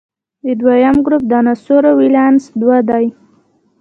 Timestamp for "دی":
2.89-3.05